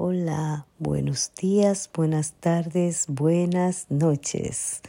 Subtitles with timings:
[0.00, 4.80] Hola, buenos días, buenas tardes, buenas noches.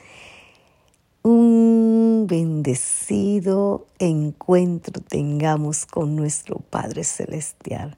[1.23, 7.97] Un bendecido encuentro tengamos con nuestro Padre Celestial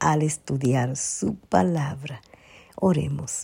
[0.00, 2.22] al estudiar su palabra.
[2.76, 3.42] Oremos.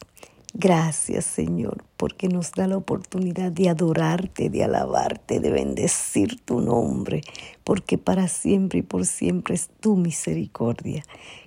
[0.54, 7.22] Gracias Señor, porque nos da la oportunidad de adorarte, de alabarte, de bendecir tu nombre,
[7.64, 11.04] porque para siempre y por siempre es tu misericordia.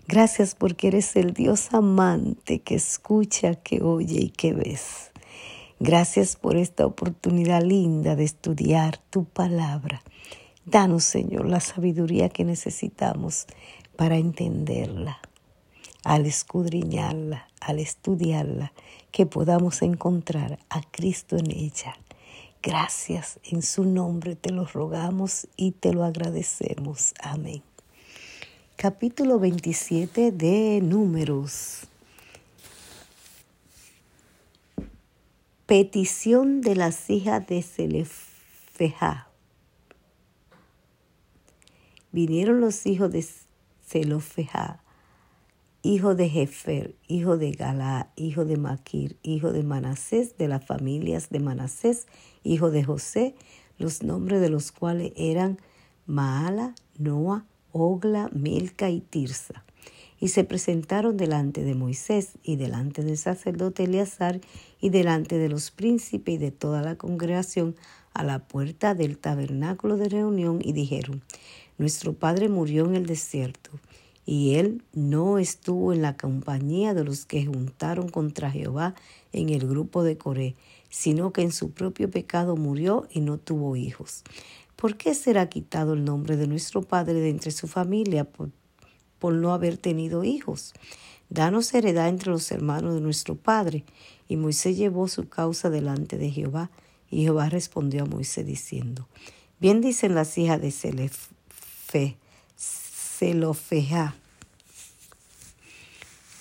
[0.07, 5.11] Gracias porque eres el Dios amante que escucha, que oye y que ves.
[5.79, 10.01] Gracias por esta oportunidad linda de estudiar tu palabra.
[10.65, 13.45] Danos, Señor, la sabiduría que necesitamos
[13.95, 15.19] para entenderla
[16.03, 18.71] al escudriñarla, al estudiarla,
[19.11, 21.97] que podamos encontrar a Cristo en ella.
[22.61, 27.13] Gracias, en su nombre te lo rogamos y te lo agradecemos.
[27.19, 27.63] Amén.
[28.75, 31.87] Capítulo 27 de Números.
[35.65, 39.27] Petición de las hijas de Selefeja.
[42.11, 43.25] Vinieron los hijos de
[43.87, 44.84] Selofeja
[45.85, 51.29] hijo de Jefer, hijo de Galá, hijo de Maquir, hijo de Manasés, de las familias
[51.29, 52.07] de Manasés,
[52.43, 53.35] hijo de José,
[53.77, 55.59] los nombres de los cuales eran
[56.07, 59.63] Maala, Noa, Ogla, Milca y Tirsa.
[60.19, 64.41] Y se presentaron delante de Moisés y delante del sacerdote Eleazar
[64.81, 67.75] y delante de los príncipes y de toda la congregación
[68.11, 71.21] a la puerta del tabernáculo de reunión y dijeron,
[71.77, 73.69] Nuestro padre murió en el desierto
[74.25, 78.95] y él no estuvo en la compañía de los que juntaron contra Jehová
[79.33, 80.55] en el grupo de Coré,
[80.89, 84.23] sino que en su propio pecado murió y no tuvo hijos.
[84.75, 88.51] ¿Por qué será quitado el nombre de nuestro Padre de entre su familia por,
[89.33, 90.73] no haber tenido hijos?
[91.29, 93.83] Danos heredad entre los hermanos de nuestro Padre.
[94.27, 96.71] Y Moisés llevó su causa delante de Jehová,
[97.09, 99.07] y Jehová respondió a Moisés diciendo,
[99.59, 102.17] Bien dicen las hijas de Selefe,
[103.17, 104.15] Selofeja.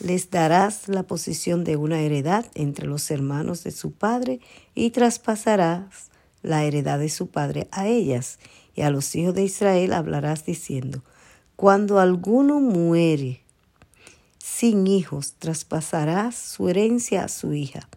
[0.01, 4.41] Les darás la posición de una heredad entre los hermanos de su padre
[4.75, 6.11] y traspasarás
[6.43, 8.39] la heredad de su padre a ellas.
[8.75, 11.05] Y a los hijos de Israel hablarás diciendo,
[11.55, 13.41] cuando alguno muere
[14.39, 17.89] sin hijos, traspasarás su herencia a su hija.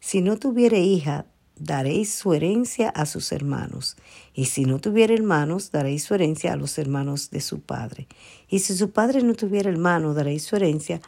[0.00, 1.26] Si no tuviere hija,
[1.58, 3.96] daréis su herencia a sus hermanos.
[4.34, 8.06] Y si no tuviera hermanos, daréis su herencia a los hermanos de su padre.
[8.48, 11.00] Y si su padre no tuviera hermano, daréis su herencia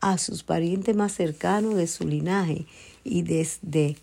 [0.00, 2.66] a sus parientes más cercanos de su linaje.
[3.04, 3.96] Y desde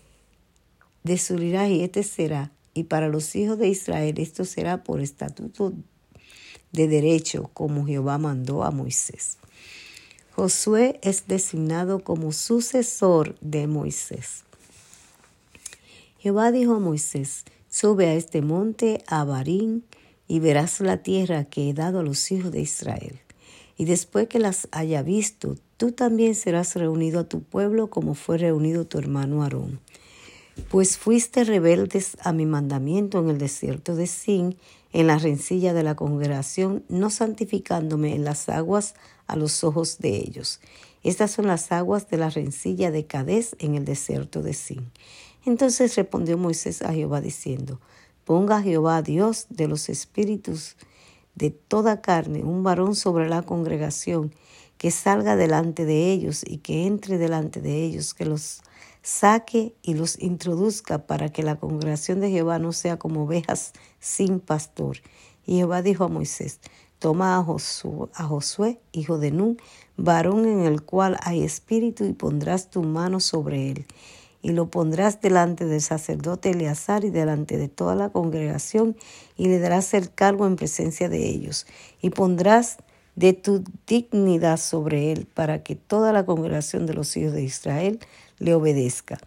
[1.02, 2.52] de su linaje este será.
[2.74, 5.72] Y para los hijos de Israel esto será por estatuto
[6.72, 9.38] de derecho, como Jehová mandó a Moisés.
[10.36, 14.44] Josué es designado como sucesor de Moisés.
[16.20, 19.86] Jehová dijo a Moisés, sube a este monte Abarín
[20.28, 23.18] y verás la tierra que he dado a los hijos de Israel.
[23.78, 28.36] Y después que las haya visto, tú también serás reunido a tu pueblo como fue
[28.36, 29.80] reunido tu hermano Aarón.
[30.68, 34.58] Pues fuiste rebeldes a mi mandamiento en el desierto de Sin,
[34.92, 38.94] en la rencilla de la congregación, no santificándome en las aguas
[39.26, 40.60] a los ojos de ellos.
[41.02, 44.90] Estas son las aguas de la rencilla de Cadés en el desierto de Sin.
[45.46, 47.80] Entonces respondió Moisés a Jehová diciendo,
[48.24, 50.76] Ponga Jehová Dios de los espíritus
[51.34, 54.34] de toda carne un varón sobre la congregación,
[54.76, 58.62] que salga delante de ellos y que entre delante de ellos, que los
[59.02, 64.40] saque y los introduzca para que la congregación de Jehová no sea como ovejas sin
[64.40, 64.98] pastor.
[65.46, 66.60] Y Jehová dijo a Moisés,
[66.98, 69.58] toma a Josué, a Josué, hijo de Nun,
[69.96, 73.86] varón en el cual hay espíritu, y pondrás tu mano sobre él
[74.42, 78.96] y lo pondrás delante del sacerdote Eleazar y delante de toda la congregación,
[79.36, 81.66] y le darás el cargo en presencia de ellos,
[82.00, 82.78] y pondrás
[83.16, 87.98] de tu dignidad sobre él, para que toda la congregación de los hijos de Israel
[88.38, 89.18] le obedezca.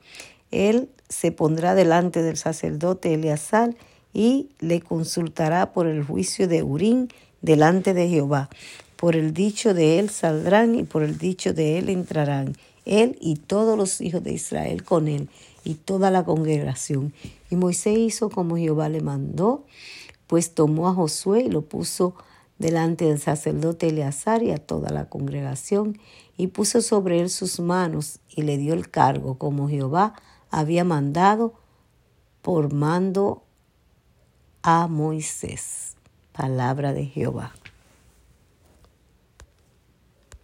[0.52, 3.76] Él se pondrá delante del sacerdote Eleazar
[4.14, 7.10] y le consultará por el juicio de Urín
[7.42, 8.50] delante de Jehová.
[8.96, 13.36] Por el dicho de él saldrán y por el dicho de él entrarán él y
[13.36, 15.30] todos los hijos de Israel con él
[15.64, 17.14] y toda la congregación.
[17.50, 19.66] Y Moisés hizo como Jehová le mandó,
[20.28, 22.16] pues tomó a Josué y lo puso
[22.58, 26.00] delante del sacerdote Eleazar y a toda la congregación,
[26.38, 30.16] y puso sobre él sus manos y le dio el cargo como Jehová
[30.50, 31.54] había mandado
[32.42, 33.44] por mando
[34.62, 35.96] a Moisés.
[36.32, 37.54] Palabra de Jehová.